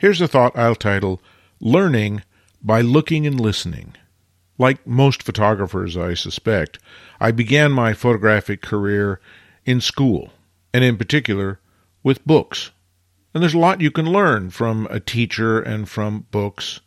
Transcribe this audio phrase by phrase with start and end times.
[0.00, 1.20] Here's a thought I'll title
[1.60, 2.22] Learning
[2.62, 3.96] by Looking and Listening.
[4.56, 6.78] Like most photographers, I suspect,
[7.20, 9.20] I began my photographic career
[9.66, 10.32] in school,
[10.72, 11.60] and in particular
[12.02, 12.70] with books.
[13.34, 16.80] And there's a lot you can learn from a teacher and from books.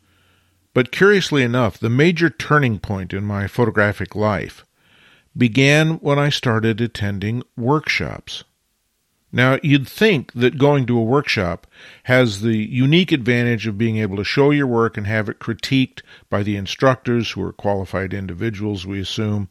[0.72, 4.64] But curiously enough, the major turning point in my photographic life
[5.36, 8.42] began when I started attending workshops.
[9.34, 11.66] Now, you'd think that going to a workshop
[12.04, 16.02] has the unique advantage of being able to show your work and have it critiqued
[16.30, 19.48] by the instructors, who are qualified individuals, we assume,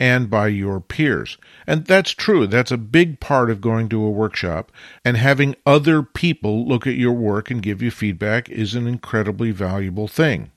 [0.00, 1.36] and by your peers.
[1.66, 2.46] And that's true.
[2.46, 4.72] That's a big part of going to a workshop.
[5.04, 9.50] And having other people look at your work and give you feedback is an incredibly
[9.50, 10.50] valuable thing.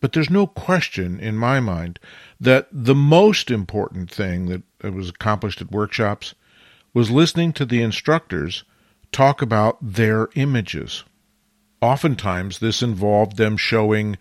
[0.00, 2.00] But there's no question in my mind
[2.40, 6.34] that the most important thing that was accomplished at workshops
[6.92, 8.64] was listening to the instructors
[9.12, 11.04] talk about their images.
[11.80, 14.16] Oftentimes, this involved them showing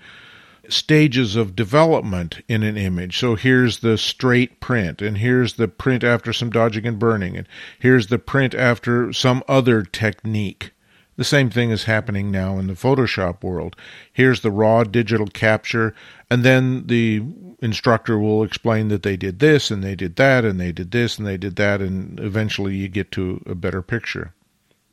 [0.70, 3.18] stages of development in an image.
[3.18, 7.48] So here's the straight print, and here's the print after some dodging and burning, and
[7.80, 10.72] here's the print after some other technique.
[11.20, 13.76] The same thing is happening now in the Photoshop world.
[14.14, 15.94] Here's the raw digital capture,
[16.32, 17.22] and then the
[17.62, 21.18] instructor will explain that they did this and they did that and they did this
[21.18, 24.34] and they did that, and eventually you get to a better picture.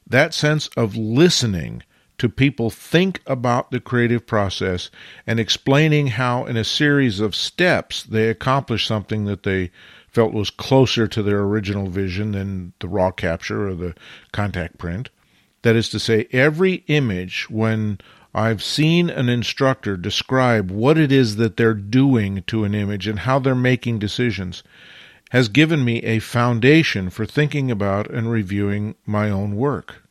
[0.05, 1.85] That sense of listening
[2.19, 4.91] to people think about the creative process
[5.29, 9.71] and explaining how, in a series of steps, they accomplish something that they
[10.09, 13.95] felt was closer to their original vision than the raw capture or the
[14.33, 15.09] contact print
[15.67, 17.99] that is to say, every image, when
[18.33, 23.19] I've seen an instructor describe what it is that they're doing to an image and
[23.19, 24.63] how they're making decisions,
[25.31, 30.05] has given me a foundation for thinking about and reviewing my own work.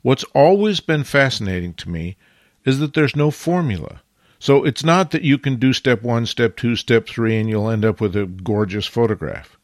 [0.00, 2.16] What's always been fascinating to me
[2.64, 4.00] is that there's no formula.
[4.38, 7.68] So it's not that you can do step one, step two, step three, and you'll
[7.68, 9.55] end up with a gorgeous photograph.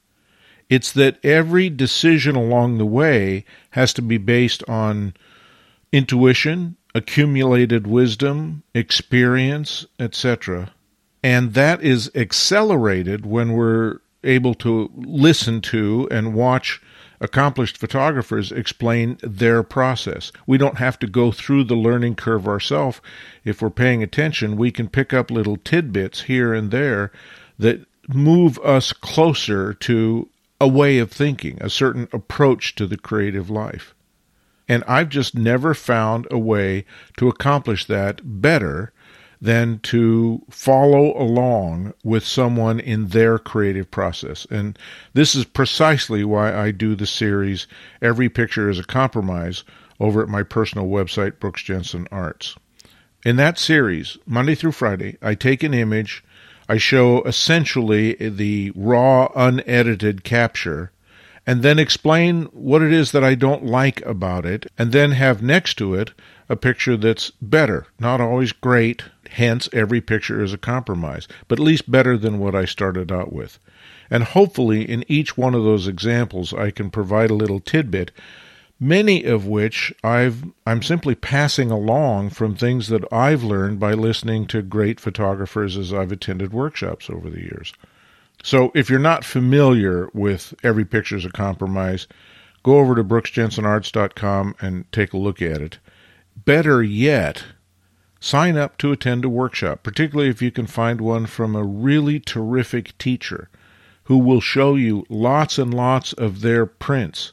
[0.72, 5.12] It's that every decision along the way has to be based on
[5.92, 10.72] intuition, accumulated wisdom, experience, etc.
[11.22, 16.80] And that is accelerated when we're able to listen to and watch
[17.20, 20.32] accomplished photographers explain their process.
[20.46, 23.02] We don't have to go through the learning curve ourselves.
[23.44, 27.12] If we're paying attention, we can pick up little tidbits here and there
[27.58, 30.30] that move us closer to
[30.62, 33.96] a way of thinking, a certain approach to the creative life.
[34.68, 36.84] And I've just never found a way
[37.16, 38.92] to accomplish that better
[39.40, 44.46] than to follow along with someone in their creative process.
[44.52, 44.78] And
[45.14, 47.66] this is precisely why I do the series
[48.00, 49.64] Every Picture is a Compromise
[49.98, 52.54] over at my personal website, Brooks Jensen Arts.
[53.26, 56.22] In that series, Monday through Friday, I take an image
[56.72, 60.90] I show essentially the raw, unedited capture,
[61.46, 65.42] and then explain what it is that I don't like about it, and then have
[65.42, 66.12] next to it
[66.48, 67.88] a picture that's better.
[68.00, 69.02] Not always great,
[69.32, 73.34] hence, every picture is a compromise, but at least better than what I started out
[73.34, 73.58] with.
[74.08, 78.12] And hopefully, in each one of those examples, I can provide a little tidbit
[78.82, 84.47] many of which I've I'm simply passing along from things that I've learned by listening
[84.48, 87.72] to great photographers as I've attended workshops over the years.
[88.43, 92.09] So if you're not familiar with Every Picture's a Compromise,
[92.65, 95.78] go over to brooksjensenarts.com and take a look at it.
[96.44, 97.44] Better yet,
[98.19, 102.19] sign up to attend a workshop, particularly if you can find one from a really
[102.19, 103.49] terrific teacher
[104.04, 107.32] who will show you lots and lots of their prints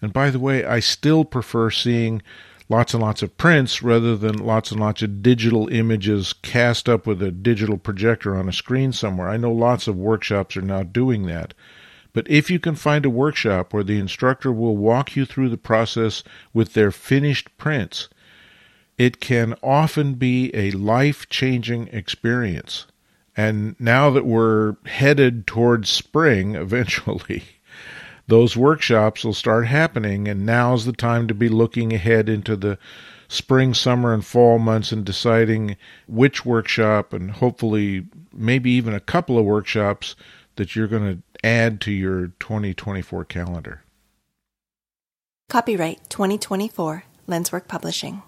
[0.00, 2.22] and by the way, I still prefer seeing
[2.68, 7.06] lots and lots of prints rather than lots and lots of digital images cast up
[7.06, 9.28] with a digital projector on a screen somewhere.
[9.28, 11.54] I know lots of workshops are now doing that.
[12.12, 15.56] But if you can find a workshop where the instructor will walk you through the
[15.56, 16.22] process
[16.52, 18.08] with their finished prints,
[18.96, 22.86] it can often be a life changing experience.
[23.36, 27.42] And now that we're headed towards spring eventually,
[28.26, 32.78] those workshops will start happening, and now's the time to be looking ahead into the
[33.28, 35.76] spring, summer, and fall months and deciding
[36.06, 40.16] which workshop and hopefully maybe even a couple of workshops
[40.56, 43.82] that you're going to add to your 2024 calendar.
[45.50, 48.22] Copyright 2024 Lenswork Publishing.